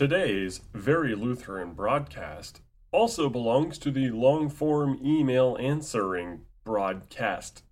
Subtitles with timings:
[0.00, 7.64] Today's Very Lutheran broadcast also belongs to the long form email answering broadcast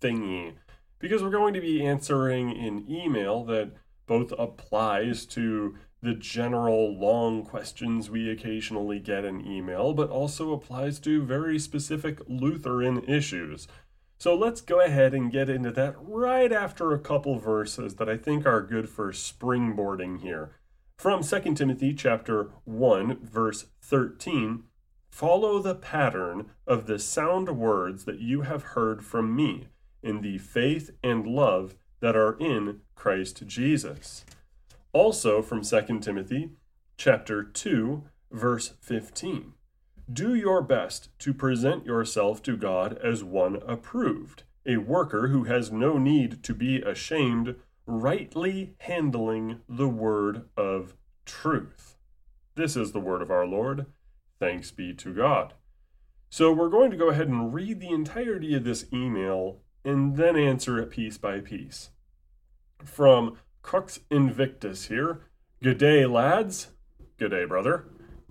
[0.00, 0.54] thingy
[0.98, 3.72] because we're going to be answering an email that
[4.06, 10.98] both applies to the general long questions we occasionally get in email, but also applies
[11.00, 13.68] to very specific Lutheran issues.
[14.16, 18.16] So let's go ahead and get into that right after a couple verses that I
[18.16, 20.52] think are good for springboarding here.
[20.96, 24.62] From 2 Timothy chapter 1 verse 13,
[25.10, 29.68] follow the pattern of the sound words that you have heard from me
[30.02, 34.24] in the faith and love that are in Christ Jesus.
[34.94, 36.52] Also from 2 Timothy
[36.96, 39.52] chapter 2 verse 15.
[40.10, 45.70] Do your best to present yourself to God as one approved, a worker who has
[45.70, 51.96] no need to be ashamed rightly handling the word of truth.
[52.54, 53.86] This is the word of our Lord.
[54.38, 55.54] Thanks be to God.
[56.30, 60.36] So, we're going to go ahead and read the entirety of this email and then
[60.36, 61.90] answer it piece by piece.
[62.84, 65.22] From Crux Invictus here.
[65.62, 66.68] Good day, lads.
[67.18, 67.86] Good day, brother.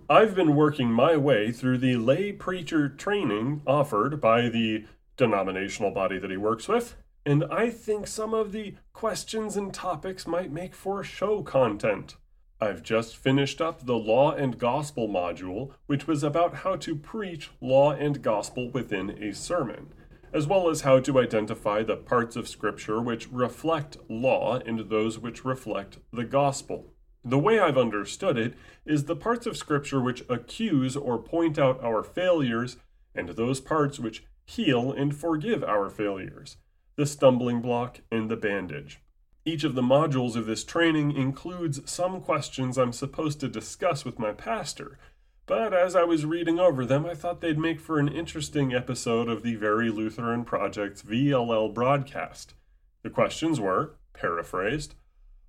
[0.08, 4.84] I've been working my way through the lay preacher training offered by the
[5.16, 6.94] denominational body that he works with,
[7.26, 12.16] and I think some of the questions and topics might make for show content.
[12.60, 17.50] I've just finished up the Law and Gospel module, which was about how to preach
[17.60, 19.92] law and gospel within a sermon,
[20.32, 25.18] as well as how to identify the parts of Scripture which reflect law and those
[25.18, 26.92] which reflect the gospel.
[27.24, 31.82] The way I've understood it is the parts of Scripture which accuse or point out
[31.82, 32.76] our failures,
[33.14, 36.58] and those parts which heal and forgive our failures
[36.96, 39.00] the stumbling block, and the bandage.
[39.44, 44.18] Each of the modules of this training includes some questions I'm supposed to discuss with
[44.18, 44.98] my pastor,
[45.46, 49.28] but as I was reading over them, I thought they'd make for an interesting episode
[49.28, 52.54] of the Very Lutheran Project's VLL broadcast.
[53.02, 54.94] The questions were, paraphrased,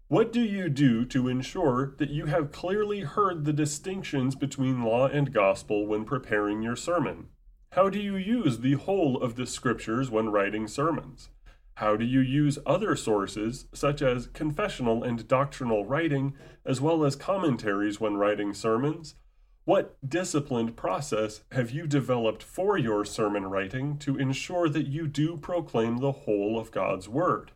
[0.07, 5.07] what do you do to ensure that you have clearly heard the distinctions between law
[5.07, 7.29] and gospel when preparing your sermon?
[7.71, 11.29] How do you use the whole of the scriptures when writing sermons?
[11.75, 16.33] How do you use other sources, such as confessional and doctrinal writing,
[16.65, 19.15] as well as commentaries when writing sermons?
[19.65, 25.35] What disciplined process have you developed for your sermon writing to ensure that you do
[25.35, 27.51] proclaim the whole of God's Word?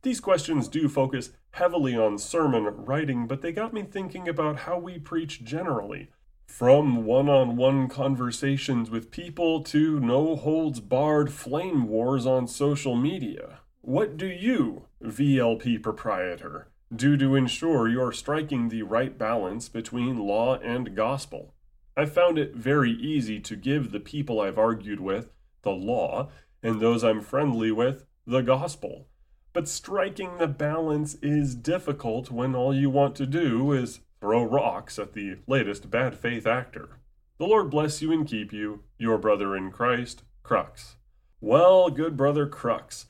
[0.00, 4.78] These questions do focus heavily on sermon writing, but they got me thinking about how
[4.78, 6.08] we preach generally
[6.52, 12.94] from one on one conversations with people to no holds barred flame wars on social
[12.94, 13.60] media.
[13.80, 20.58] What do you, VLP proprietor, do to ensure you're striking the right balance between law
[20.58, 21.54] and gospel?
[21.96, 25.32] I found it very easy to give the people I've argued with
[25.62, 26.28] the law
[26.62, 29.06] and those I'm friendly with the gospel.
[29.54, 35.00] But striking the balance is difficult when all you want to do is throw rocks
[35.00, 37.00] at the latest bad faith actor.
[37.38, 40.94] The Lord bless you and keep you, your brother in Christ, Crux.
[41.40, 43.06] Well, good brother Crux,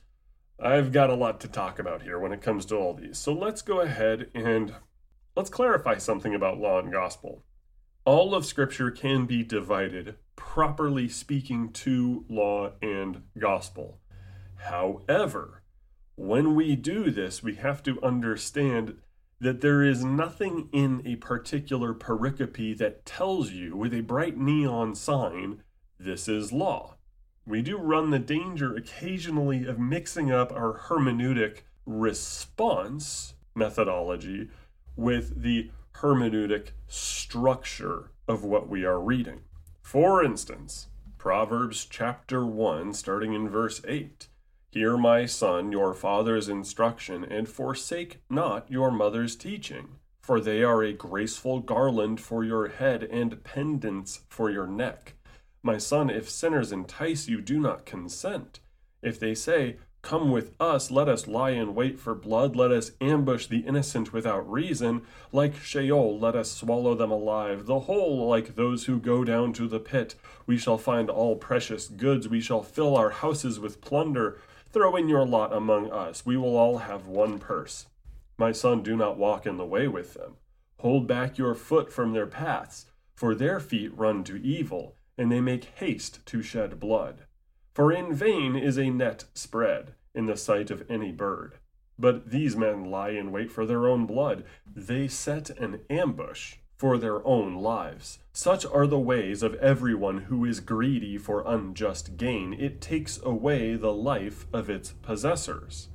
[0.59, 3.19] I've got a lot to talk about here when it comes to all these.
[3.19, 4.73] So let's go ahead and
[5.35, 7.43] let's clarify something about law and gospel.
[8.05, 13.99] All of Scripture can be divided, properly speaking, to law and gospel.
[14.55, 15.61] However,
[16.15, 18.95] when we do this, we have to understand
[19.39, 24.95] that there is nothing in a particular pericope that tells you with a bright neon
[24.95, 25.63] sign,
[25.99, 26.95] this is law.
[27.45, 34.49] We do run the danger occasionally of mixing up our hermeneutic response methodology
[34.95, 39.41] with the hermeneutic structure of what we are reading.
[39.81, 44.27] For instance, Proverbs chapter 1, starting in verse 8
[44.73, 50.81] Hear, my son, your father's instruction, and forsake not your mother's teaching, for they are
[50.81, 55.13] a graceful garland for your head and pendants for your neck.
[55.61, 58.61] My son, if sinners entice you, do not consent.
[59.03, 62.93] If they say, Come with us, let us lie in wait for blood, let us
[62.99, 65.03] ambush the innocent without reason.
[65.31, 69.67] Like Sheol, let us swallow them alive, the whole like those who go down to
[69.67, 70.15] the pit.
[70.47, 74.39] We shall find all precious goods, we shall fill our houses with plunder.
[74.73, 77.85] Throw in your lot among us, we will all have one purse.
[78.39, 80.37] My son, do not walk in the way with them.
[80.79, 85.41] Hold back your foot from their paths, for their feet run to evil, and they
[85.41, 87.25] make haste to shed blood.
[87.75, 91.59] For in vain is a net spread in the sight of any bird.
[91.99, 94.43] But these men lie in wait for their own blood.
[94.65, 98.19] They set an ambush for their own lives.
[98.33, 102.51] Such are the ways of everyone who is greedy for unjust gain.
[102.51, 105.87] It takes away the life of its possessors.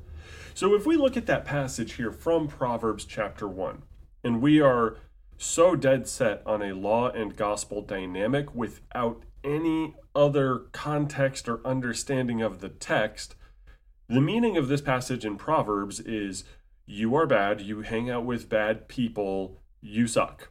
[0.55, 3.83] So if we look at that passage here from Proverbs chapter 1,
[4.25, 4.97] and we are
[5.37, 12.41] so dead set on a law and gospel dynamic without any other context or understanding
[12.41, 13.35] of the text,
[14.09, 16.45] the meaning of this passage in Proverbs is
[16.87, 20.49] you are bad, you hang out with bad people, you suck.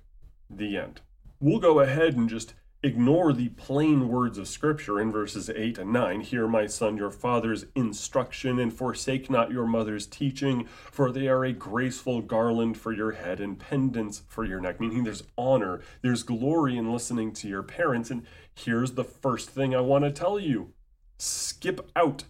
[0.49, 1.01] The end.
[1.39, 2.53] We'll go ahead and just
[2.83, 6.21] ignore the plain words of Scripture in verses 8 and 9.
[6.21, 11.43] Hear, my son, your father's instruction, and forsake not your mother's teaching, for they are
[11.43, 14.79] a graceful garland for your head and pendants for your neck.
[14.79, 18.11] Meaning there's honor, there's glory in listening to your parents.
[18.11, 20.73] And here's the first thing I want to tell you
[21.19, 22.25] skip out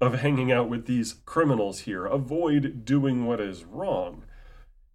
[0.00, 4.24] of hanging out with these criminals here, avoid doing what is wrong.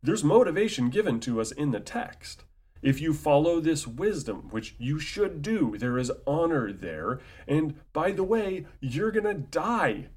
[0.03, 2.43] There's motivation given to us in the text.
[2.81, 7.19] If you follow this wisdom, which you should do, there is honor there.
[7.47, 10.07] And by the way, you're going to die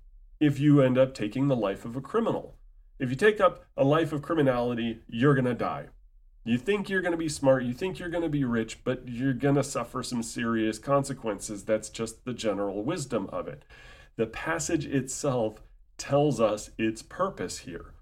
[0.41, 2.57] if you end up taking the life of a criminal.
[2.99, 5.89] If you take up a life of criminality, you're going to die.
[6.45, 9.09] You think you're going to be smart, you think you're going to be rich, but
[9.09, 11.65] you're going to suffer some serious consequences.
[11.65, 13.65] That's just the general wisdom of it.
[14.17, 15.63] The passage itself
[15.97, 17.95] tells us its purpose here.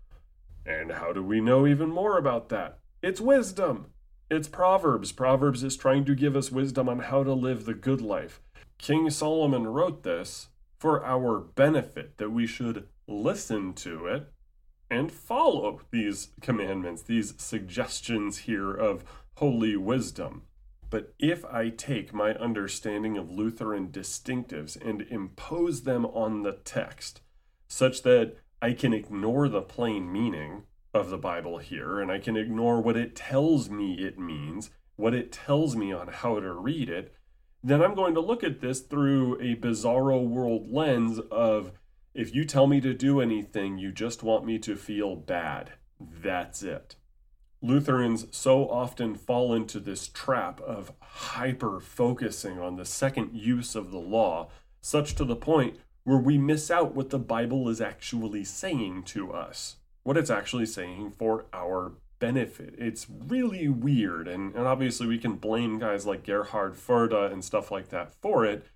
[0.67, 2.79] And how do we know even more about that?
[3.01, 3.87] It's wisdom.
[4.35, 5.13] It's Proverbs.
[5.13, 8.41] Proverbs is trying to give us wisdom on how to live the good life.
[8.79, 10.49] King Solomon wrote this
[10.79, 14.33] for our benefit, that we should listen to it
[14.91, 19.05] and follow these commandments, these suggestions here of
[19.37, 20.45] holy wisdom.
[20.89, 27.21] But if I take my understanding of Lutheran distinctives and impose them on the text,
[27.69, 30.63] such that I can ignore the plain meaning,
[30.95, 35.15] of the Bible here, and I can ignore what it tells me it means, what
[35.15, 37.15] it tells me on how to read it,
[37.65, 41.73] then I'm going to look at this through a bizarro world lens of
[42.15, 45.73] if you tell me to do anything, you just want me to feel bad.
[45.99, 46.97] That's it.
[47.63, 53.93] Lutherans so often fall into this trap of hyper focusing on the second use of
[53.93, 54.51] the law,
[54.81, 59.33] such to the point where we miss out what the Bible is actually saying to
[59.33, 62.75] us what it's actually saying for our benefit.
[62.79, 67.71] It's really weird, and, and obviously we can blame guys like Gerhard Forde and stuff
[67.71, 68.67] like that for it.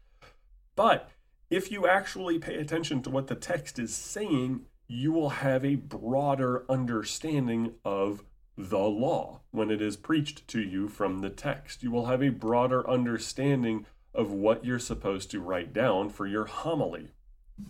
[0.75, 1.11] But
[1.49, 5.77] if you actually pay attention to what the text is saying, you will have a
[5.77, 8.25] broader understanding of
[8.59, 11.83] the law when it is preached to you from the text.
[11.83, 16.47] You will have a broader understanding of what you're supposed to write down for your
[16.47, 17.13] homily.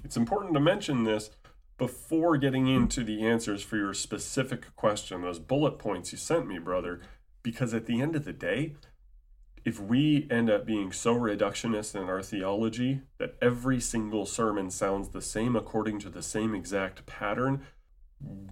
[0.05, 1.31] It's important to mention this
[1.79, 6.59] before getting into the answers for your specific question, those bullet points you sent me,
[6.59, 7.01] brother,
[7.43, 8.75] because at the end of the day,
[9.65, 15.09] if we end up being so reductionist in our theology that every single sermon sounds
[15.09, 17.67] the same according to the same exact pattern,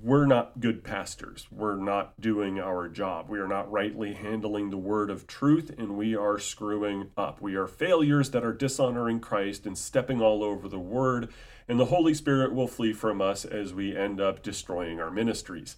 [0.03, 1.47] we're not good pastors.
[1.51, 3.31] We're not doing our job.
[3.31, 7.41] We are not rightly handling the word of truth, and we are screwing up.
[7.41, 11.31] We are failures that are dishonoring Christ and stepping all over the word
[11.69, 15.77] and the Holy Spirit will flee from us as we end up destroying our ministries.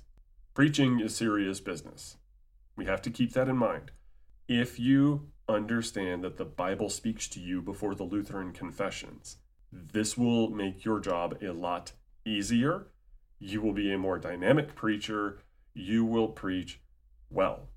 [0.55, 2.17] Preaching is serious business.
[2.77, 3.93] We have to keep that in mind.
[4.49, 9.37] If you understand that the Bible speaks to you before the Lutheran confessions,
[9.73, 11.93] this will make your job a lot
[12.25, 12.89] easier.
[13.39, 15.39] You will be a more dynamic preacher.
[15.75, 16.81] You will preach
[17.31, 17.69] well.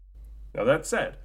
[0.56, 1.18] Now, that said,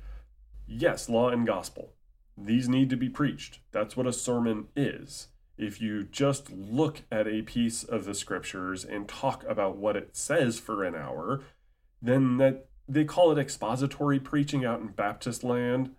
[0.67, 1.93] yes, law and gospel,
[2.37, 3.61] these need to be preached.
[3.73, 8.84] That's what a sermon is if you just look at a piece of the scriptures
[8.84, 11.42] and talk about what it says for an hour,
[12.02, 15.94] then that they call it expository preaching out in Baptist land,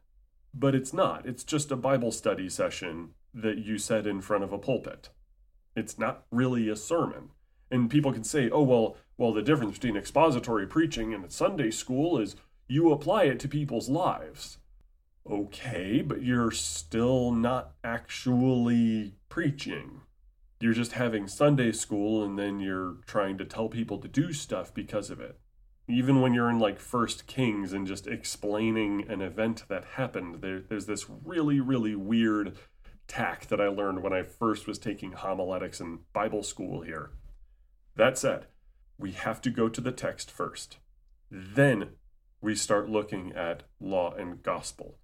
[0.53, 1.25] but it's not.
[1.25, 5.09] It's just a Bible study session that you said in front of a pulpit.
[5.75, 7.31] It's not really a sermon.
[7.71, 12.19] And people can say, "Oh, well, well the difference between expository preaching and Sunday school
[12.19, 12.35] is
[12.67, 14.59] you apply it to people's lives."
[15.27, 19.99] Okay, but you're still not actually preaching.
[20.61, 24.73] You're just having Sunday school and then you're trying to tell people to do stuff
[24.73, 25.37] because of it.
[25.89, 30.61] Even when you're in like First Kings and just explaining an event that happened, there,
[30.61, 32.55] there's this really, really weird
[33.09, 37.11] tack that I learned when I first was taking homiletics in Bible school here.
[37.97, 38.45] That said,
[38.97, 40.77] we have to go to the text first.
[41.29, 41.89] Then
[42.39, 44.97] we start looking at law and gospel.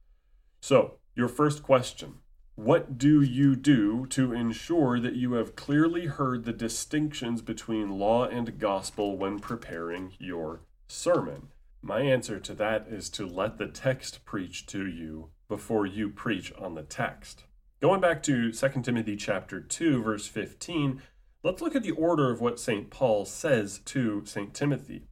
[0.61, 2.19] So, your first question
[2.55, 8.25] what do you do to ensure that you have clearly heard the distinctions between law
[8.25, 11.47] and gospel when preparing your sermon?
[11.81, 16.53] My answer to that is to let the text preach to you before you preach
[16.59, 17.45] on the text.
[17.81, 21.01] Going back to 2 Timothy chapter 2 verse 15,
[21.43, 22.89] let's look at the order of what St.
[22.91, 24.53] Paul says to St.
[24.53, 25.07] Timothy.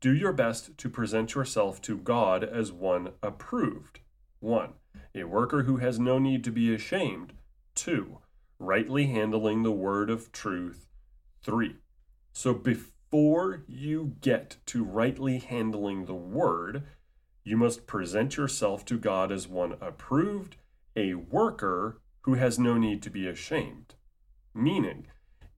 [0.00, 4.00] Do your best to present yourself to God as one approved.
[4.40, 4.74] 1.
[5.14, 7.34] A worker who has no need to be ashamed.
[7.74, 8.18] 2.
[8.58, 10.86] Rightly handling the word of truth.
[11.42, 11.76] 3.
[12.32, 16.84] So before you get to rightly handling the word,
[17.44, 20.56] you must present yourself to God as one approved,
[20.96, 23.94] a worker who has no need to be ashamed.
[24.54, 25.08] Meaning,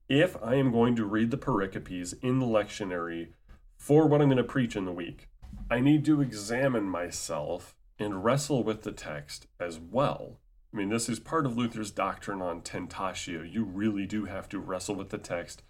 [0.09, 3.29] if I am going to read the pericopes in the lectionary
[3.77, 5.29] for what I'm going to preach in the week,
[5.69, 10.39] I need to examine myself and wrestle with the text as well.
[10.73, 13.49] I mean, this is part of Luther's doctrine on tentatio.
[13.49, 15.63] You really do have to wrestle with the text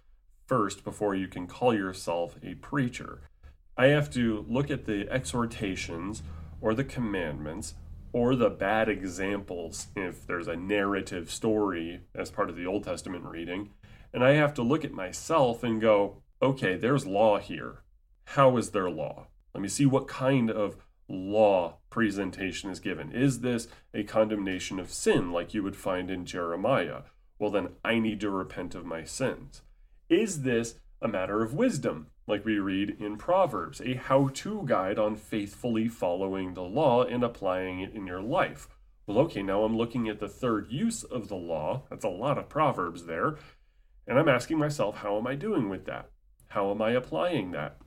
[0.47, 3.29] first before you can call yourself a preacher.
[3.77, 6.23] I have to look at the exhortations
[6.61, 7.75] or the commandments
[8.13, 13.25] or the bad examples if there's a narrative story as part of the Old Testament
[13.25, 13.71] reading.
[14.13, 17.83] And I have to look at myself and go, okay, there's law here.
[18.23, 19.27] How is there law?
[19.53, 20.77] Let me see what kind of
[21.07, 23.11] law presentation is given.
[23.11, 27.03] Is this a condemnation of sin like you would find in Jeremiah?
[27.39, 29.61] Well, then I need to repent of my sins.
[30.09, 32.07] Is this a matter of wisdom?
[32.27, 37.23] like we read in Proverbs, a how to guide on faithfully following the law and
[37.23, 38.67] applying it in your life.
[39.05, 41.83] Well, okay, now I'm looking at the third use of the law.
[41.89, 43.37] That's a lot of Proverbs there.
[44.07, 46.09] And I'm asking myself, how am I doing with that?
[46.47, 47.77] How am I applying that?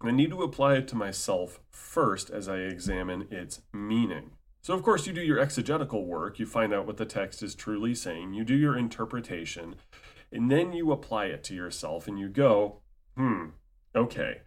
[0.00, 4.32] I need to apply it to myself first as I examine its meaning.
[4.62, 7.54] So, of course, you do your exegetical work, you find out what the text is
[7.54, 9.76] truly saying, you do your interpretation,
[10.32, 12.80] and then you apply it to yourself and you go,
[13.16, 13.46] hmm,
[13.96, 14.42] Okay,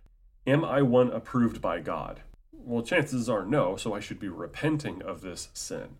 [0.46, 2.22] am I one approved by God?
[2.51, 5.98] Well, chances are no, so I should be repenting of this sin.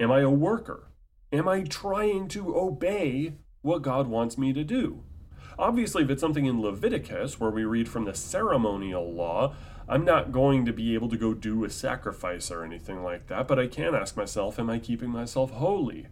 [0.00, 0.88] Am I a worker?
[1.32, 5.04] Am I trying to obey what God wants me to do?
[5.58, 9.54] Obviously, if it's something in Leviticus where we read from the ceremonial law,
[9.88, 13.48] I'm not going to be able to go do a sacrifice or anything like that,
[13.48, 16.06] but I can ask myself, am I keeping myself holy?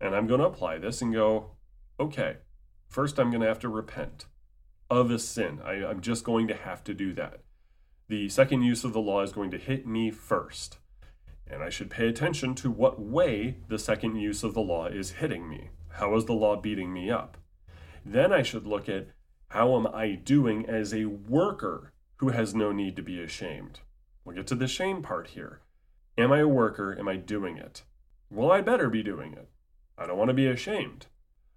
[0.00, 1.52] And I'm going to apply this and go,
[1.98, 2.38] okay,
[2.88, 4.26] first I'm going to have to repent
[4.90, 5.60] of a sin.
[5.64, 7.40] I, I'm just going to have to do that.
[8.08, 10.78] The second use of the law is going to hit me first.
[11.46, 15.12] And I should pay attention to what way the second use of the law is
[15.12, 15.70] hitting me.
[15.92, 17.38] How is the law beating me up?
[18.04, 19.08] Then I should look at
[19.48, 23.80] how am I doing as a worker who has no need to be ashamed?
[24.24, 25.60] We'll get to the shame part here.
[26.16, 26.96] Am I a worker?
[26.98, 27.82] Am I doing it?
[28.30, 29.48] Well, I better be doing it.
[29.98, 31.06] I don't want to be ashamed.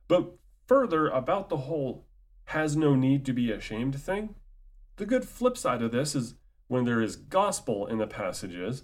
[0.08, 0.34] But
[0.66, 2.08] further, about the whole
[2.46, 4.36] has no need to be ashamed thing.
[4.98, 6.36] The good flip side of this is
[6.68, 8.84] when there is gospel in the passages,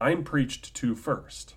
[0.00, 1.56] I'm preached to first.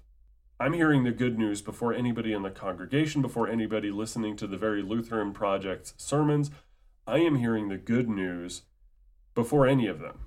[0.57, 4.55] I'm hearing the good news before anybody in the congregation, before anybody listening to the
[4.55, 6.49] Very Lutheran Project's sermons.
[7.05, 8.61] I am hearing the good news
[9.33, 10.19] before any of them.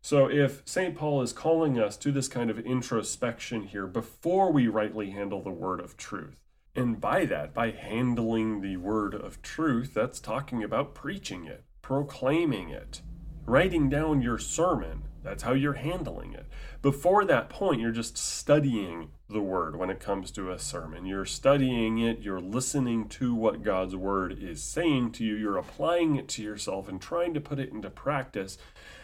[0.00, 0.96] So, if St.
[0.96, 5.50] Paul is calling us to this kind of introspection here before we rightly handle the
[5.50, 6.40] word of truth,
[6.74, 12.70] and by that, by handling the word of truth, that's talking about preaching it, proclaiming
[12.70, 13.02] it,
[13.44, 15.07] writing down your sermon.
[15.28, 16.46] That's how you're handling it.
[16.80, 21.06] Before that point, you're just studying the word when it comes to a sermon.
[21.06, 26.16] You're studying it, you're listening to what God's word is saying to you, you're applying
[26.16, 28.58] it to yourself and trying to put it into practice,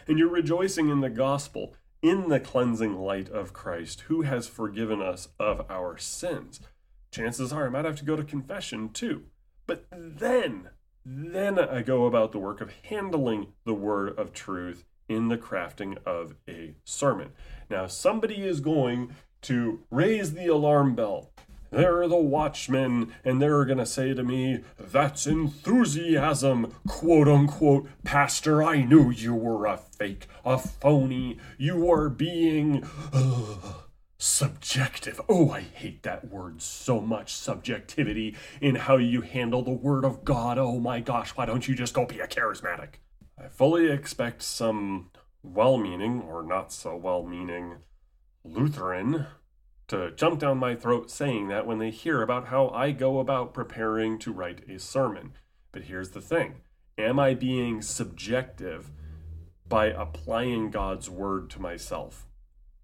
[0.07, 5.01] and you're rejoicing in the gospel, in the cleansing light of Christ, who has forgiven
[5.01, 6.59] us of our sins
[7.15, 9.23] chances are I might have to go to confession too.
[9.67, 10.69] But then,
[11.05, 15.97] then I go about the work of handling the word of truth in the crafting
[16.05, 17.31] of a sermon.
[17.69, 21.31] Now, somebody is going to raise the alarm bell.
[21.71, 27.89] They're the watchmen, and they're going to say to me, That's enthusiasm, quote unquote.
[28.03, 31.37] Pastor, I knew you were a fake, a phony.
[31.57, 32.87] You are being.
[33.11, 33.73] Uh,
[34.17, 35.19] subjective.
[35.27, 37.33] Oh, I hate that word so much.
[37.33, 40.57] Subjectivity in how you handle the Word of God.
[40.57, 42.95] Oh my gosh, why don't you just go be a charismatic?
[43.37, 45.11] I fully expect some
[45.43, 47.77] well meaning or not so well meaning
[48.43, 49.27] Lutheran
[49.87, 53.53] to jump down my throat saying that when they hear about how I go about
[53.53, 55.33] preparing to write a sermon.
[55.71, 56.61] But here's the thing
[56.97, 58.91] Am I being subjective
[59.67, 62.25] by applying God's word to myself?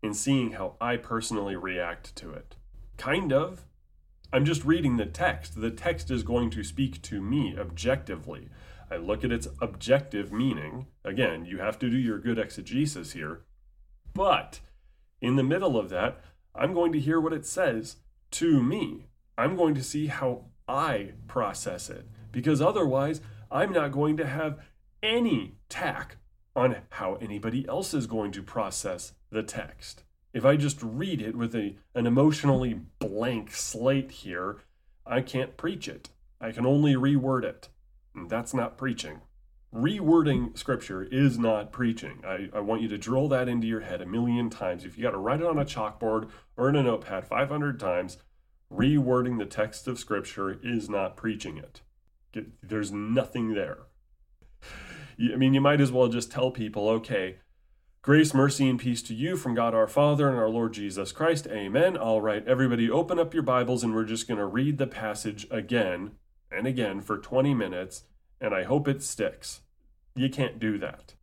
[0.03, 2.55] and seeing how I personally react to it.
[2.97, 3.65] Kind of.
[4.33, 5.59] I'm just reading the text.
[5.59, 8.49] The text is going to speak to me objectively.
[8.91, 10.87] I look at its objective meaning.
[11.05, 13.45] Again, you have to do your good exegesis here.
[14.13, 14.59] But
[15.21, 16.21] in the middle of that,
[16.53, 17.97] I'm going to hear what it says
[18.31, 19.07] to me.
[19.37, 24.59] I'm going to see how I process it because otherwise, I'm not going to have
[25.01, 26.17] any tack
[26.55, 30.03] on how anybody else is going to process the text.
[30.33, 34.57] If I just read it with a, an emotionally blank slate here,
[35.05, 36.09] I can't preach it.
[36.39, 37.69] I can only reword it.
[38.15, 39.21] That's not preaching.
[39.73, 42.21] Rewording scripture is not preaching.
[42.27, 44.83] I, I want you to drill that into your head a million times.
[44.83, 48.17] If you got to write it on a chalkboard or in a notepad 500 times,
[48.71, 51.81] rewording the text of scripture is not preaching it.
[52.61, 53.79] There's nothing there.
[55.19, 57.37] I mean, you might as well just tell people, okay,
[58.01, 61.47] grace, mercy, and peace to you from God our Father and our Lord Jesus Christ.
[61.47, 61.95] Amen.
[61.95, 65.47] All right, everybody, open up your Bibles and we're just going to read the passage
[65.49, 66.11] again
[66.51, 68.03] and again for 20 minutes,
[68.39, 69.61] and I hope it sticks.
[70.15, 71.15] You can't do that.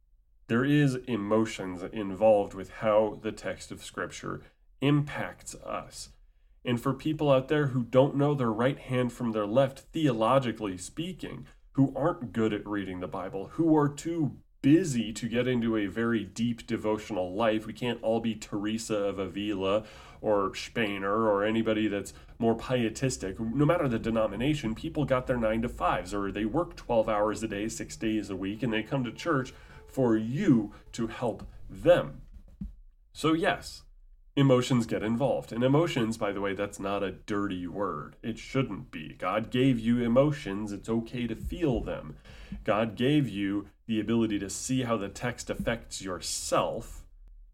[0.46, 4.42] There is emotions involved with how the text of Scripture
[4.80, 6.10] impacts us.
[6.64, 10.78] And for people out there who don't know their right hand from their left, theologically
[10.78, 14.36] speaking, who aren't good at reading the Bible, who are too
[14.68, 17.66] busy to get into a very deep devotional life.
[17.66, 19.84] We can't all be Teresa of Avila
[20.20, 23.40] or Spener or anybody that's more pietistic.
[23.40, 27.42] No matter the denomination, people got their nine to fives or they work 12 hours
[27.42, 29.54] a day, six days a week, and they come to church
[29.86, 32.20] for you to help them.
[33.14, 33.84] So, yes,
[34.36, 35.50] emotions get involved.
[35.50, 38.16] And emotions, by the way, that's not a dirty word.
[38.22, 39.14] It shouldn't be.
[39.18, 42.16] God gave you emotions, it's okay to feel them.
[42.64, 47.04] God gave you the ability to see how the text affects yourself,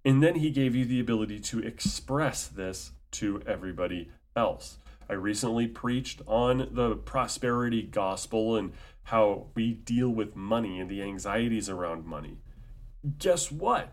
[0.05, 4.79] and then He gave you the ability to express this to everybody else.
[5.09, 8.73] I recently preached on the prosperity gospel and
[9.05, 12.39] how we deal with money and the anxieties around money.
[13.19, 13.93] Guess what?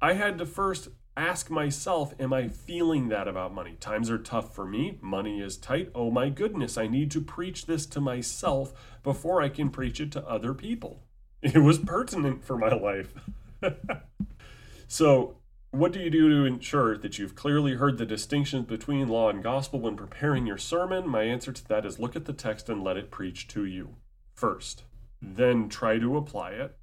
[0.00, 3.76] I had to first ask myself, am I feeling that about money?
[3.80, 4.98] Times are tough for me.
[5.00, 5.90] Money is tight.
[5.94, 10.12] Oh my goodness, I need to preach this to myself before I can preach it
[10.12, 11.02] to other people.
[11.42, 13.14] It was pertinent for my life.
[14.88, 15.36] so,
[15.70, 19.40] what do you do to ensure that you've clearly heard the distinctions between law and
[19.42, 21.08] gospel when preparing your sermon?
[21.08, 23.94] My answer to that is look at the text and let it preach to you
[24.34, 24.82] first.
[25.22, 26.76] Then try to apply it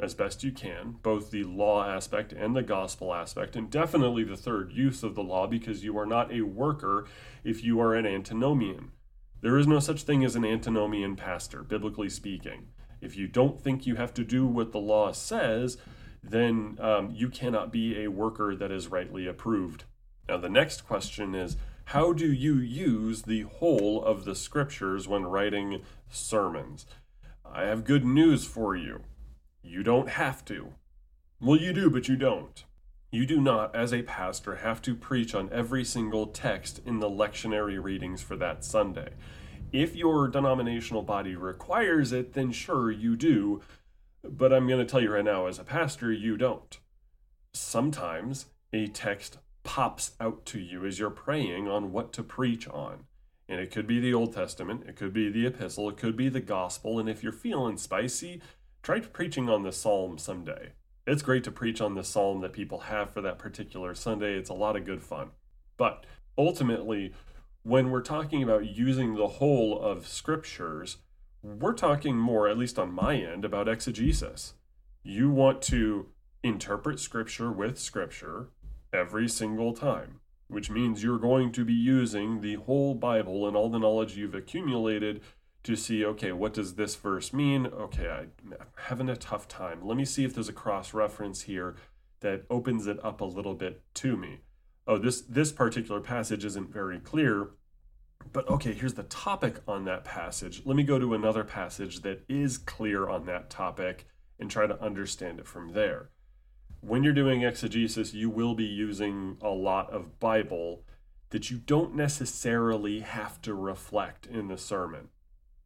[0.00, 4.36] as best you can, both the law aspect and the gospel aspect, and definitely the
[4.36, 7.06] third use of the law, because you are not a worker
[7.44, 8.90] if you are an antinomian.
[9.40, 12.68] There is no such thing as an antinomian pastor, biblically speaking.
[13.04, 15.76] If you don't think you have to do what the law says,
[16.22, 19.84] then um, you cannot be a worker that is rightly approved.
[20.28, 21.56] Now, the next question is
[21.88, 26.86] how do you use the whole of the scriptures when writing sermons?
[27.44, 29.02] I have good news for you.
[29.62, 30.72] You don't have to.
[31.40, 32.64] Well, you do, but you don't.
[33.10, 37.08] You do not, as a pastor, have to preach on every single text in the
[37.08, 39.10] lectionary readings for that Sunday.
[39.74, 43.60] If your denominational body requires it, then sure, you do.
[44.22, 46.78] But I'm going to tell you right now, as a pastor, you don't.
[47.52, 53.06] Sometimes a text pops out to you as you're praying on what to preach on.
[53.48, 56.28] And it could be the Old Testament, it could be the epistle, it could be
[56.28, 57.00] the gospel.
[57.00, 58.40] And if you're feeling spicy,
[58.80, 60.74] try preaching on the psalm someday.
[61.04, 64.34] It's great to preach on the psalm that people have for that particular Sunday.
[64.34, 65.30] It's a lot of good fun.
[65.76, 66.06] But
[66.38, 67.12] ultimately,
[67.64, 70.98] when we're talking about using the whole of scriptures,
[71.42, 74.54] we're talking more, at least on my end, about exegesis.
[75.02, 76.06] You want to
[76.42, 78.50] interpret scripture with scripture
[78.92, 83.70] every single time, which means you're going to be using the whole Bible and all
[83.70, 85.22] the knowledge you've accumulated
[85.62, 87.66] to see, okay, what does this verse mean?
[87.66, 89.80] Okay, I'm having a tough time.
[89.82, 91.76] Let me see if there's a cross reference here
[92.20, 94.40] that opens it up a little bit to me.
[94.86, 97.50] Oh, this this particular passage isn't very clear,
[98.32, 100.62] but okay, here's the topic on that passage.
[100.64, 104.06] Let me go to another passage that is clear on that topic
[104.38, 106.10] and try to understand it from there.
[106.80, 110.84] When you're doing exegesis, you will be using a lot of Bible
[111.30, 115.08] that you don't necessarily have to reflect in the sermon.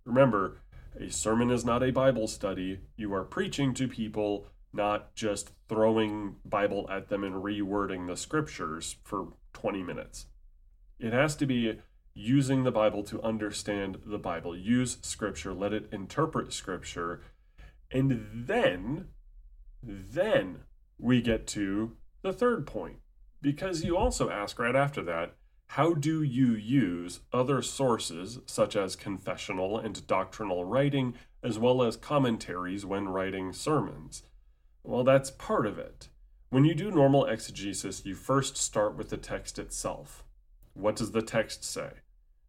[0.05, 0.61] Remember,
[0.99, 2.81] a sermon is not a Bible study.
[2.97, 8.97] You are preaching to people, not just throwing Bible at them and rewording the scriptures
[9.05, 10.27] for 20 minutes.
[10.99, 11.79] It has to be
[12.15, 14.57] using the Bible to understand the Bible.
[14.57, 17.23] Use scripture, let it interpret scripture,
[17.91, 19.09] and then
[19.83, 20.63] then
[20.99, 22.97] we get to the third point
[23.41, 25.35] because you also ask right after that
[25.73, 31.97] how do you use other sources, such as confessional and doctrinal writing, as well as
[31.97, 34.23] commentaries when writing sermons?
[34.89, 36.09] Well, that's part of it.
[36.49, 40.25] When you do normal exegesis, you first start with the text itself.
[40.73, 41.91] What does the text say?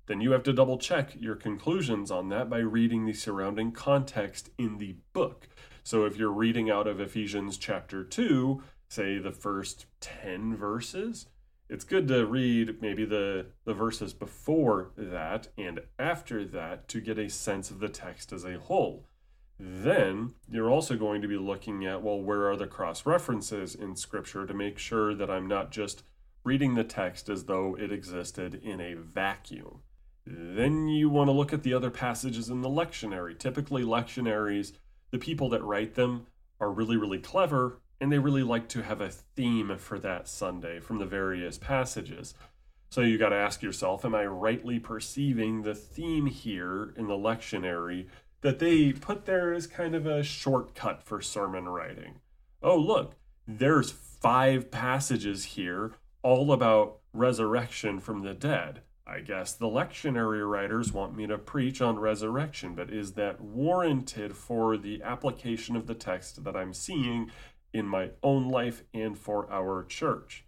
[0.06, 4.52] Then you have to double check your conclusions on that by reading the surrounding context
[4.58, 5.50] in the book.
[5.84, 11.26] So if you're reading out of Ephesians chapter 2, say the first 10 verses,
[11.68, 17.20] it's good to read maybe the, the verses before that and after that to get
[17.20, 19.09] a sense of the text as a whole.
[19.60, 23.96] Then you're also going to be looking at, well, where are the cross references in
[23.96, 26.04] Scripture to make sure that I'm not just
[26.46, 29.82] reading the text as though it existed in a vacuum.
[30.26, 33.38] Then you want to look at the other passages in the lectionary.
[33.38, 34.74] Typically, lectionaries,
[35.12, 36.28] the people that write them
[36.62, 40.80] are really, really clever and they really like to have a theme for that Sunday
[40.80, 42.34] from the various passages.
[42.90, 47.18] So you got to ask yourself, am I rightly perceiving the theme here in the
[47.18, 48.08] lectionary
[48.42, 52.20] that they put there as kind of a shortcut for sermon writing?
[52.62, 53.16] Oh, look,
[53.48, 58.82] there's five passages here all about resurrection from the dead.
[59.08, 64.36] I guess the lectionary writers want me to preach on resurrection, but is that warranted
[64.36, 67.32] for the application of the text that I'm seeing
[67.74, 70.46] in my own life and for our church.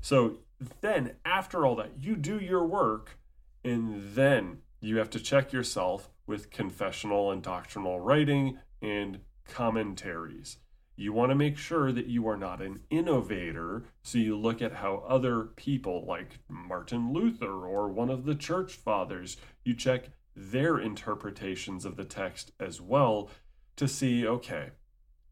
[0.00, 0.38] So
[0.80, 3.18] then, after all that, you do your work,
[3.64, 10.58] and then you have to check yourself with confessional and doctrinal writing and commentaries.
[10.94, 14.74] You want to make sure that you are not an innovator, so you look at
[14.74, 20.78] how other people, like Martin Luther or one of the church fathers, you check their
[20.78, 23.30] interpretations of the text as well
[23.76, 24.70] to see okay,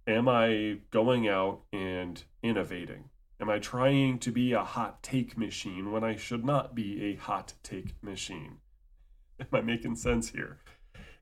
[0.07, 3.11] am I going out and innovating?
[3.41, 7.17] Am I trying to be a hot take machine when I should not be a
[7.17, 8.59] hot take machine?
[9.41, 10.59] Am I making sense here?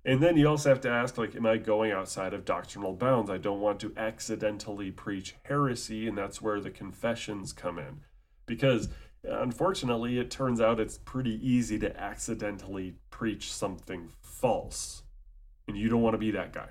[0.05, 3.31] And then you also have to ask, like, am I going outside of doctrinal bounds?
[3.31, 8.01] I don't want to accidentally preach heresy, and that's where the confessions come in.
[8.45, 8.91] Because
[9.23, 15.05] unfortunately, it turns out it's pretty easy to accidentally preach something false.
[15.67, 16.69] And you don't want to be that guy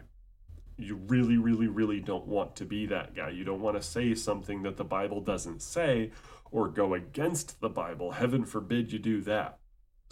[0.78, 3.30] you really, really, really don't want to be that guy.
[3.30, 6.12] You don't want to say something that the Bible doesn't say
[6.52, 8.12] or go against the Bible.
[8.12, 9.60] Heaven forbid you do that.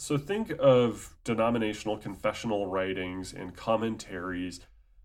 [0.01, 4.59] So think of denominational confessional writings and commentaries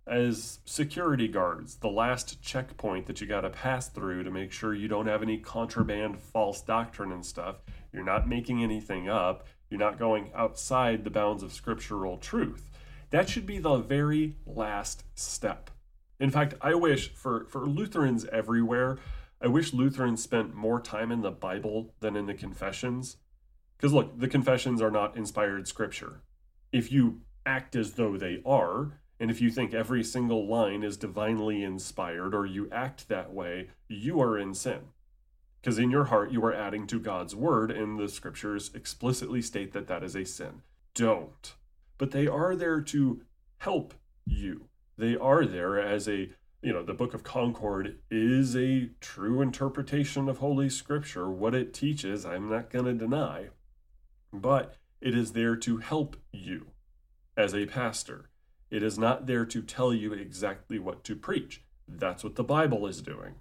[0.07, 4.73] as security guards, the last checkpoint that you got to pass through to make sure
[4.73, 7.57] you don't have any contraband false doctrine and stuff.
[7.93, 9.47] You're not making anything up.
[9.69, 12.71] You're not going outside the bounds of scriptural truth.
[13.11, 15.69] That should be the very last step.
[16.19, 18.97] In fact, I wish for, for Lutherans everywhere,
[19.43, 23.19] I wish Lutherans spent more time in the Bible than in the confessions.
[23.77, 26.23] Because look, the confessions are not inspired scripture.
[26.73, 30.97] If you act as though they are, and if you think every single line is
[30.97, 34.81] divinely inspired or you act that way, you are in sin.
[35.61, 39.73] Because in your heart, you are adding to God's word, and the scriptures explicitly state
[39.73, 40.63] that that is a sin.
[40.95, 41.55] Don't
[41.99, 43.23] but they are there to
[43.59, 44.69] help you.
[44.99, 46.31] They are there as a,
[46.63, 51.31] you know, the Book of Concord is a true interpretation of Holy Scripture.
[51.31, 53.49] What it teaches, I'm not going to deny,
[54.41, 56.67] but it is there to help you
[57.37, 58.31] as a pastor.
[58.71, 61.63] It is not there to tell you exactly what to preach.
[61.87, 63.37] That's what the Bible is doing.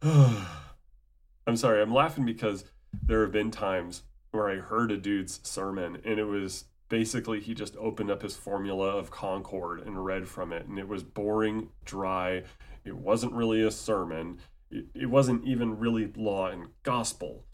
[0.02, 6.00] I'm sorry, I'm laughing because there have been times where I heard a dude's sermon
[6.04, 10.52] and it was basically he just opened up his formula of Concord and read from
[10.52, 12.44] it and it was boring, dry.
[12.84, 14.38] It wasn't really a sermon.
[14.70, 17.44] It, it wasn't even really law and gospel,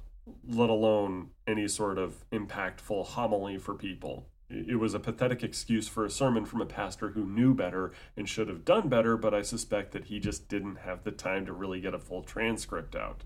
[0.49, 4.29] let alone any sort of impactful homily for people.
[4.51, 8.29] It was a pathetic excuse for a sermon from a pastor who knew better and
[8.29, 11.53] should have done better, but I suspect that he just didn't have the time to
[11.53, 13.25] really get a full transcript out.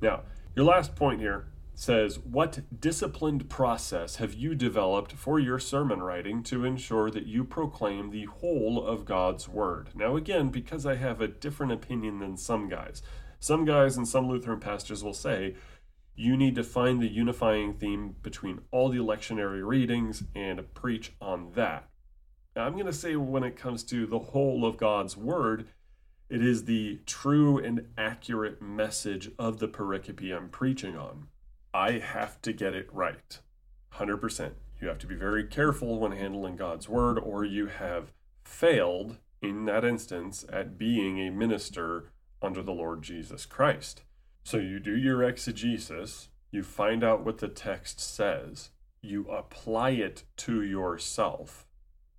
[0.00, 0.22] Now,
[0.54, 6.42] your last point here says, What disciplined process have you developed for your sermon writing
[6.44, 9.88] to ensure that you proclaim the whole of God's Word?
[9.94, 13.02] Now, again, because I have a different opinion than some guys,
[13.38, 15.54] some guys and some Lutheran pastors will say,
[16.20, 21.52] you need to find the unifying theme between all the lectionary readings and preach on
[21.54, 21.88] that.
[22.54, 25.68] Now, I'm going to say when it comes to the whole of God's Word,
[26.28, 31.28] it is the true and accurate message of the pericope I'm preaching on.
[31.72, 33.38] I have to get it right.
[33.94, 34.52] 100%.
[34.78, 38.12] You have to be very careful when handling God's word, or you have
[38.44, 44.02] failed in that instance at being a minister under the Lord Jesus Christ.
[44.42, 48.70] So you do your exegesis, you find out what the text says,
[49.02, 51.66] you apply it to yourself,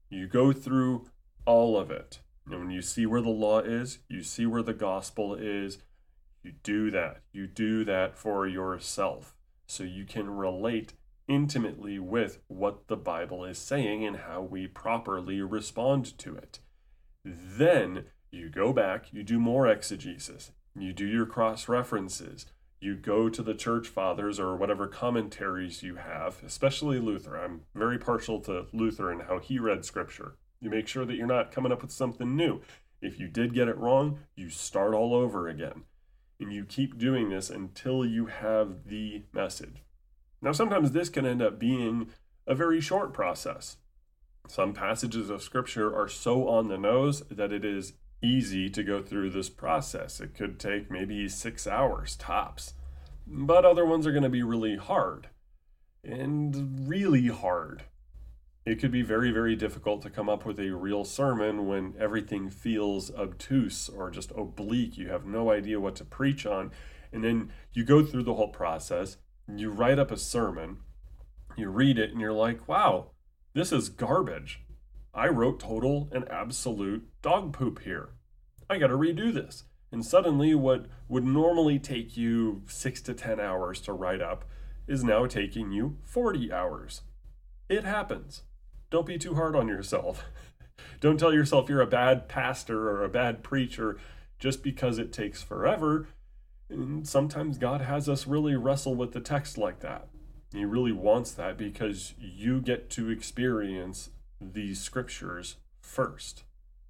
[0.10, 1.10] you go through
[1.45, 4.73] all of it, And when you see where the law is, you see where the
[4.73, 5.77] gospel is,
[6.43, 7.21] you do that.
[7.31, 9.36] You do that for yourself
[9.67, 10.93] so you can relate
[11.27, 16.60] intimately with what the Bible is saying and how we properly respond to it.
[17.23, 22.45] Then you go back, you do more exegesis, you do your cross references,
[22.79, 27.38] you go to the church fathers or whatever commentaries you have, especially Luther.
[27.38, 30.36] I'm very partial to Luther and how he read scripture.
[30.60, 32.62] You make sure that you're not coming up with something new.
[33.01, 35.84] If you did get it wrong, you start all over again.
[36.39, 39.84] And you keep doing this until you have the message.
[40.41, 42.10] Now, sometimes this can end up being
[42.47, 43.77] a very short process.
[44.47, 49.01] Some passages of scripture are so on the nose that it is easy to go
[49.01, 50.19] through this process.
[50.19, 52.73] It could take maybe six hours tops.
[53.27, 55.29] But other ones are going to be really hard
[56.03, 57.84] and really hard.
[58.65, 62.49] It could be very, very difficult to come up with a real sermon when everything
[62.49, 64.97] feels obtuse or just oblique.
[64.97, 66.71] You have no idea what to preach on.
[67.12, 70.77] And then you go through the whole process, you write up a sermon,
[71.57, 73.12] you read it, and you're like, wow,
[73.53, 74.62] this is garbage.
[75.13, 78.10] I wrote total and absolute dog poop here.
[78.69, 79.63] I got to redo this.
[79.91, 84.45] And suddenly, what would normally take you six to 10 hours to write up
[84.88, 87.02] is now taking you 40 hours.
[87.67, 88.43] It happens.
[88.89, 90.24] Don't be too hard on yourself.
[91.02, 93.97] Don't tell yourself you're a bad pastor or a bad preacher
[94.39, 96.08] just because it takes forever.
[96.69, 100.08] And sometimes God has us really wrestle with the text like that.
[100.54, 104.10] He really wants that because you get to experience
[104.41, 106.43] these scriptures first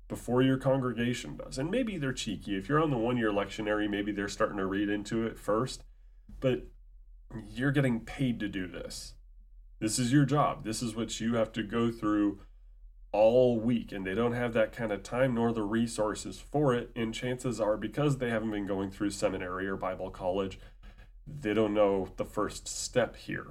[0.07, 1.57] before your congregation does.
[1.57, 2.57] And maybe they're cheeky.
[2.57, 5.83] If you're on the one year lectionary, maybe they're starting to read into it first.
[6.39, 6.67] But
[7.49, 9.13] you're getting paid to do this.
[9.79, 10.63] This is your job.
[10.63, 12.41] This is what you have to go through
[13.11, 13.91] all week.
[13.91, 16.91] And they don't have that kind of time nor the resources for it.
[16.95, 20.59] And chances are, because they haven't been going through seminary or Bible college,
[21.25, 23.47] they don't know the first step here.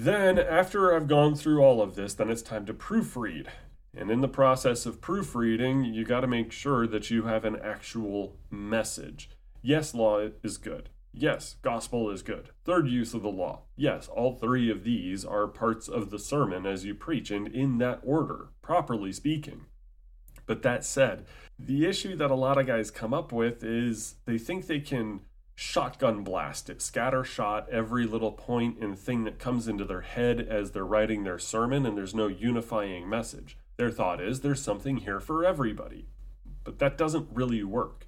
[0.00, 3.48] Then, after I've gone through all of this, then it's time to proofread.
[3.92, 7.56] And in the process of proofreading, you got to make sure that you have an
[7.56, 9.28] actual message.
[9.60, 10.90] Yes, law is good.
[11.12, 12.50] Yes, gospel is good.
[12.64, 13.62] Third use of the law.
[13.74, 17.78] Yes, all three of these are parts of the sermon as you preach, and in
[17.78, 19.62] that order, properly speaking.
[20.46, 21.26] But that said,
[21.58, 25.22] the issue that a lot of guys come up with is they think they can
[25.60, 30.40] shotgun blast it, scatter shot every little point and thing that comes into their head
[30.40, 33.58] as they're writing their sermon, and there's no unifying message.
[33.76, 36.06] Their thought is there's something here for everybody.
[36.62, 38.06] But that doesn't really work.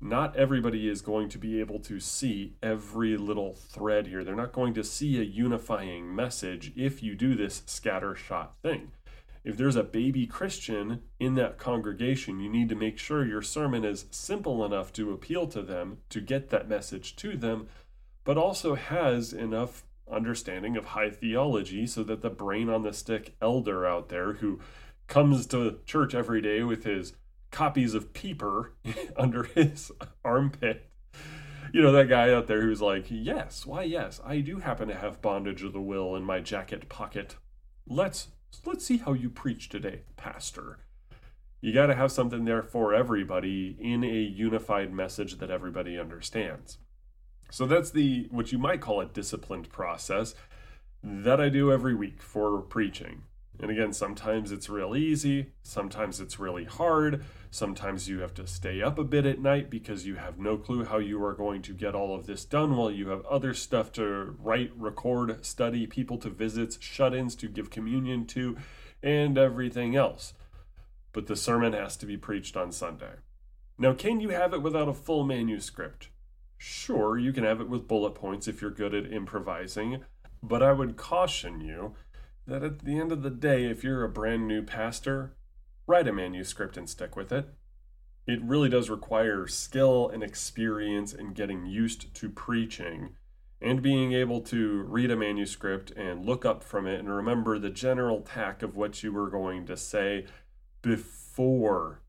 [0.00, 4.24] Not everybody is going to be able to see every little thread here.
[4.24, 8.92] They're not going to see a unifying message if you do this scatter shot thing
[9.48, 13.82] if there's a baby Christian in that congregation, you need to make sure your sermon
[13.82, 17.66] is simple enough to appeal to them, to get that message to them,
[18.24, 23.36] but also has enough understanding of high theology so that the brain on the stick
[23.40, 24.60] elder out there who
[25.06, 27.14] comes to church every day with his
[27.50, 28.74] copies of Pieper
[29.16, 29.90] under his
[30.22, 30.90] armpit.
[31.72, 34.94] You know, that guy out there who's like, yes, why, yes, I do happen to
[34.94, 37.36] have bondage of the will in my jacket pocket.
[37.86, 40.78] Let's so let's see how you preach today, Pastor.
[41.60, 46.78] You got to have something there for everybody in a unified message that everybody understands.
[47.50, 50.34] So that's the what you might call a disciplined process
[51.02, 53.22] that I do every week for preaching.
[53.60, 58.80] And again, sometimes it's real easy, sometimes it's really hard, sometimes you have to stay
[58.80, 61.72] up a bit at night because you have no clue how you are going to
[61.72, 66.18] get all of this done while you have other stuff to write, record, study, people
[66.18, 68.56] to visit, shut ins to give communion to,
[69.02, 70.34] and everything else.
[71.12, 73.14] But the sermon has to be preached on Sunday.
[73.76, 76.10] Now, can you have it without a full manuscript?
[76.58, 80.04] Sure, you can have it with bullet points if you're good at improvising,
[80.42, 81.94] but I would caution you
[82.48, 85.36] that at the end of the day, if you're a brand new pastor,
[85.86, 87.50] write a manuscript and stick with it.
[88.26, 93.10] It really does require skill and experience in getting used to preaching
[93.60, 97.70] and being able to read a manuscript and look up from it and remember the
[97.70, 100.24] general tack of what you were going to say
[100.80, 102.00] before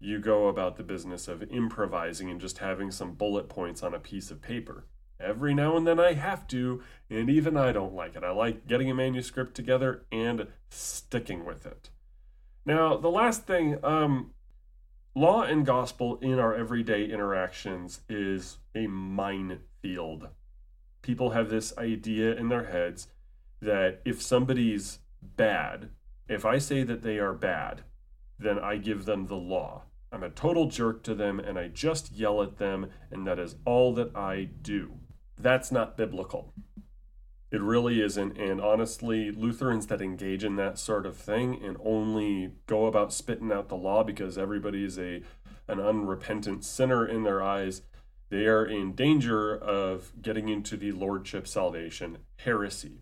[0.00, 4.00] you go about the business of improvising and just having some bullet points on a
[4.00, 4.86] piece of paper.
[5.20, 8.24] Every now and then I have to, and even I don't like it.
[8.24, 11.90] I like getting a manuscript together and sticking with it.
[12.66, 14.32] Now, the last thing, um,
[15.14, 20.28] law and gospel in our everyday interactions is a minefield.
[21.02, 23.08] People have this idea in their heads
[23.60, 24.98] that if somebody's
[25.36, 25.90] bad,
[26.28, 27.82] if I say that they are bad,
[28.38, 29.82] then I give them the law.
[30.10, 33.56] I'm a total jerk to them and I just yell at them, and that is
[33.64, 34.92] all that I do.
[35.38, 36.52] That's not biblical.
[37.50, 38.36] It really isn't.
[38.36, 43.52] And honestly, Lutherans that engage in that sort of thing and only go about spitting
[43.52, 45.22] out the law because everybody's a
[45.66, 47.80] an unrepentant sinner in their eyes,
[48.28, 53.00] they are in danger of getting into the lordship salvation heresy.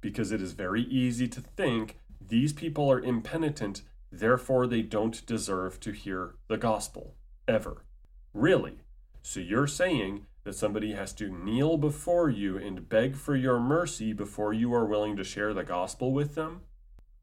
[0.00, 3.82] Because it is very easy to think these people are impenitent
[4.14, 7.16] Therefore, they don't deserve to hear the gospel,
[7.48, 7.84] ever.
[8.32, 8.78] Really?
[9.22, 14.12] So you're saying that somebody has to kneel before you and beg for your mercy
[14.12, 16.60] before you are willing to share the gospel with them?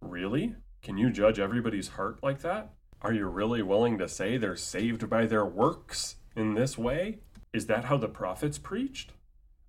[0.01, 0.55] Really?
[0.81, 2.73] Can you judge everybody's heart like that?
[3.01, 7.19] Are you really willing to say they're saved by their works in this way?
[7.53, 9.13] Is that how the prophets preached?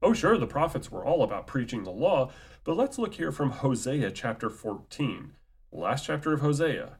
[0.02, 2.30] Oh, sure, the prophets were all about preaching the law,
[2.64, 5.32] but let's look here from Hosea chapter 14,
[5.70, 6.98] last chapter of Hosea.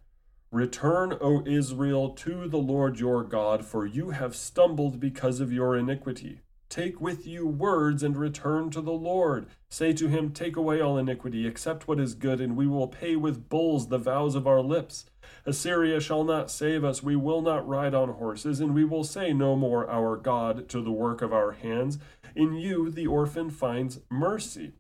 [0.53, 5.75] Return, O Israel, to the Lord your God, for you have stumbled because of your
[5.75, 6.41] iniquity.
[6.69, 9.47] Take with you words and return to the Lord.
[9.71, 13.17] Say to him, Take away all iniquity, accept what is good, and we will pay
[13.17, 15.07] with bulls the vows of our lips.
[15.47, 19.33] Assyria shall not save us, we will not ride on horses, and we will say
[19.33, 21.99] no more, Our God, to the work of our hands.
[22.37, 24.75] In you the orphan finds mercy.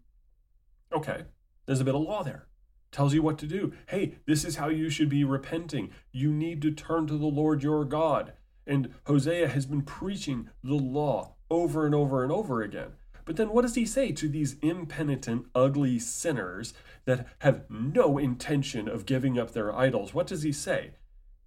[0.92, 1.22] Okay,
[1.64, 2.46] there's a bit of law there
[2.92, 3.72] tells you what to do.
[3.88, 5.90] Hey, this is how you should be repenting.
[6.12, 8.34] You need to turn to the Lord your God.
[8.66, 12.92] And Hosea has been preaching the law over and over and over again.
[13.24, 16.74] But then what does he say to these impenitent, ugly sinners
[17.04, 20.12] that have no intention of giving up their idols?
[20.12, 20.92] What does he say?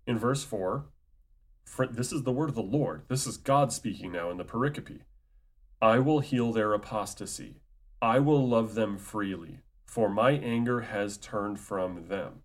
[0.08, 0.86] In verse 4,
[1.92, 3.04] this is the word of the Lord.
[3.08, 5.02] This is God speaking now in the pericope.
[5.82, 7.62] I will heal their apostasy.
[8.02, 9.60] I will love them freely
[9.96, 12.42] for my anger has turned from them.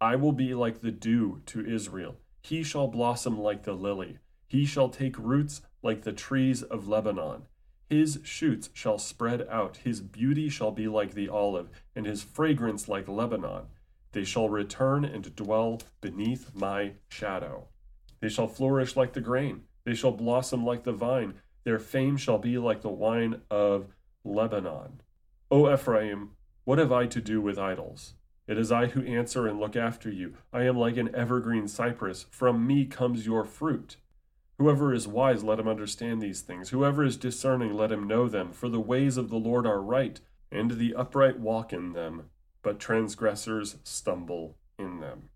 [0.00, 2.16] I will be like the dew to Israel.
[2.40, 4.16] He shall blossom like the lily.
[4.46, 7.42] He shall take roots like the trees of Lebanon.
[7.90, 9.76] His shoots shall spread out.
[9.76, 13.64] His beauty shall be like the olive, and his fragrance like Lebanon.
[14.12, 17.68] They shall return and dwell beneath my shadow.
[18.20, 19.64] They shall flourish like the grain.
[19.84, 21.34] They shall blossom like the vine.
[21.64, 23.88] Their fame shall be like the wine of
[24.24, 25.02] Lebanon.
[25.50, 26.30] O Ephraim,
[26.66, 28.14] what have I to do with idols?
[28.48, 30.34] It is I who answer and look after you.
[30.52, 32.26] I am like an evergreen cypress.
[32.28, 33.98] From me comes your fruit.
[34.58, 36.70] Whoever is wise, let him understand these things.
[36.70, 38.50] Whoever is discerning, let him know them.
[38.50, 42.30] For the ways of the Lord are right, and the upright walk in them,
[42.62, 45.28] but transgressors stumble in them.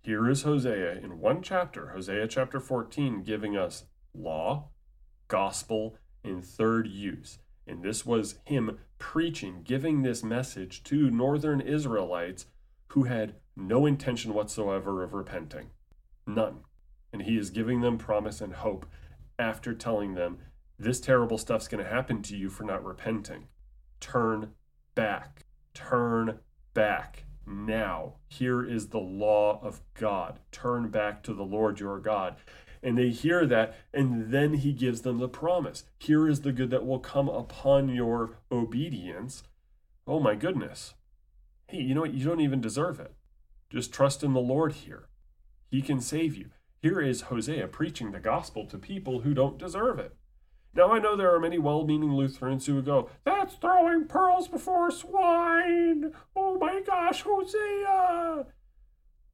[0.00, 4.68] Here is Hosea in one chapter, Hosea chapter 14, giving us law,
[5.26, 7.38] gospel, and third use.
[7.66, 12.46] And this was him preaching, giving this message to northern Israelites
[12.88, 15.70] who had no intention whatsoever of repenting.
[16.26, 16.60] None.
[17.12, 18.86] And he is giving them promise and hope
[19.38, 20.38] after telling them,
[20.78, 23.48] this terrible stuff's going to happen to you for not repenting.
[24.00, 24.52] Turn
[24.94, 25.46] back.
[25.72, 26.40] Turn
[26.74, 27.24] back.
[27.46, 30.40] Now, here is the law of God.
[30.52, 32.36] Turn back to the Lord your God.
[32.82, 35.84] And they hear that, and then he gives them the promise.
[35.98, 39.42] Here is the good that will come upon your obedience.
[40.06, 40.94] Oh my goodness.
[41.68, 42.14] Hey, you know what?
[42.14, 43.12] You don't even deserve it.
[43.70, 45.08] Just trust in the Lord here.
[45.68, 46.50] He can save you.
[46.80, 50.14] Here is Hosea preaching the gospel to people who don't deserve it.
[50.76, 54.46] Now, I know there are many well meaning Lutherans who would go, That's throwing pearls
[54.46, 56.12] before swine!
[56.36, 58.46] Oh my gosh, Hosea!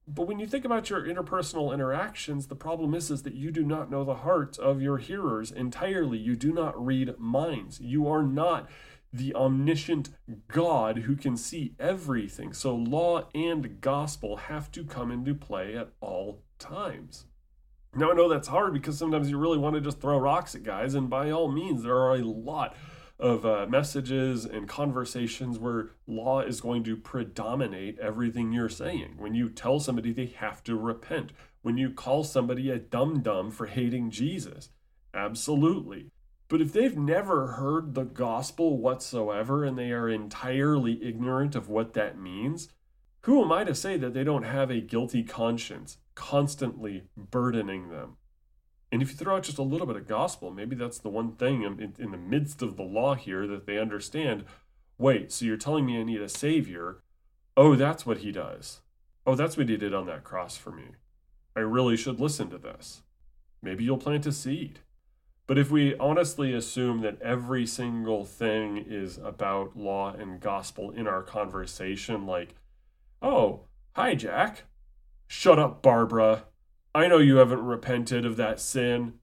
[0.07, 3.63] But when you think about your interpersonal interactions, the problem is, is that you do
[3.63, 6.19] not know the hearts of your hearers entirely.
[6.19, 7.81] You do not read minds.
[7.81, 8.69] You are not
[9.13, 10.11] the omniscient
[10.49, 12.53] God who can see everything.
[12.53, 17.27] So law and gospel have to come into play at all times.
[17.95, 20.63] Now, I know that's hard because sometimes you really want to just throw rocks at
[20.63, 22.75] guys, and by all means, there are a lot
[23.23, 29.15] of uh, messages and conversations where law is going to predominate everything you're saying.
[29.17, 33.53] When you tell somebody they have to repent, when you call somebody a dum dum
[33.53, 34.71] for hating Jesus,
[35.15, 36.11] absolutely.
[36.49, 41.95] But if they've never heard the gospel whatsoever and they are entirely ignorant of what
[41.95, 42.71] that means,
[43.21, 48.17] who am I to say that they don't have a guilty conscience constantly burdening them?
[48.93, 51.33] And if you throw out just a little bit of gospel, maybe that's the one
[51.33, 54.45] thing in, in, the midst of the law here that they understand.
[54.99, 56.99] Wait, so you're telling me I need a savior?
[57.57, 58.83] Oh, that's what he does.
[59.27, 60.85] Oh, that's what he did on that cross for me.
[61.57, 63.03] I really should listen to this.
[63.63, 64.81] Maybe you'll plant a seed.
[65.47, 71.07] But if we honestly assume that every single thing is about law and gospel in
[71.07, 72.55] our conversation, like,
[73.23, 73.63] oh,
[73.95, 74.65] hi, Jack,
[75.35, 76.45] Shut up, Barbara.
[76.95, 79.15] I know you haven't repented of that sin.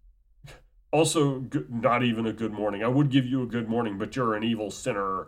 [0.92, 2.84] Also, not even a good morning.
[2.84, 5.28] I would give you a good morning, but you're an evil sinner.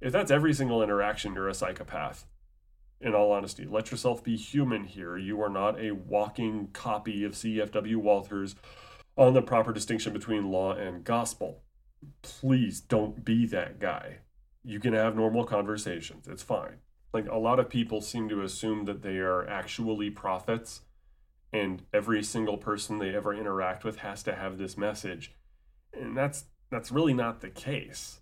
[0.00, 2.24] If that's every single interaction, you're a psychopath.
[3.02, 5.18] In all honesty, let yourself be human here.
[5.18, 8.56] You are not a walking copy of CFW Walther's
[9.18, 11.60] on the proper distinction between law and gospel.
[12.22, 14.20] Please don't be that guy.
[14.64, 16.76] You can have normal conversations, it's fine.
[17.12, 20.80] Like a lot of people seem to assume that they are actually prophets
[21.54, 25.32] and every single person they ever interact with has to have this message.
[25.92, 28.20] And that's that's really not the case.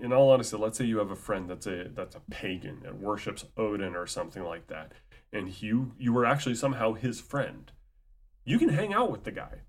[0.00, 2.98] In all honesty, let's say you have a friend that's a that's a pagan that
[2.98, 4.92] worships Odin or something like that,
[5.30, 7.70] and you you were actually somehow his friend.
[8.46, 9.60] You can hang out with the guy.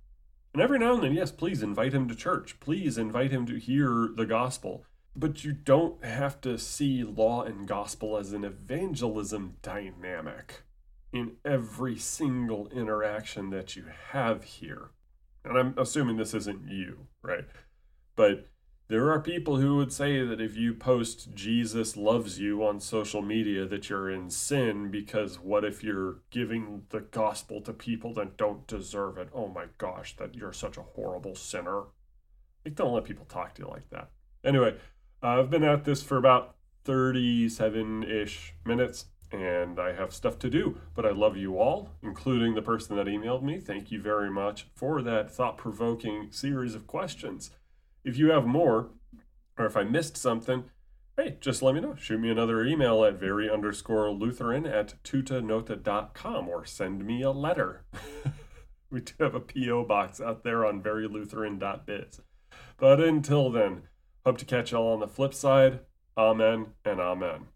[0.54, 2.62] And every now and then, yes, please invite him to church.
[2.62, 4.86] Please invite him to hear the gospel.
[5.14, 10.65] But you don't have to see law and gospel as an evangelism dynamic
[11.16, 14.90] in every single interaction that you have here.
[15.46, 17.46] And I'm assuming this isn't you, right?
[18.18, 18.50] But
[18.90, 23.22] there are people who would say that if you post Jesus loves you on social
[23.22, 28.36] media that you're in sin because what if you're giving the gospel to people that
[28.36, 29.30] don't deserve it?
[29.34, 31.84] Oh my gosh, that you're such a horrible sinner.
[32.66, 34.10] Like don't let people talk to you like that.
[34.44, 34.76] Anyway,
[35.24, 36.56] I've been at this for about
[36.86, 40.78] 37-ish minutes and I have stuff to do.
[40.94, 43.60] But I love you all, including the person that emailed me.
[43.60, 47.52] Thank you very much for that thought provoking series of questions.
[48.04, 48.90] If you have more,
[49.58, 50.66] or if I missed something,
[51.18, 51.96] hey, just let me know.
[51.96, 57.86] Shoot me another email at very underscore Lutheran at tutanota.com or send me a letter.
[58.90, 59.86] we do have a P.O.
[59.86, 62.22] box out there on verylutheran.biz.
[62.78, 63.84] But until then,
[64.26, 65.80] hope to catch y'all on the flip side.
[66.18, 67.48] Amen and amen.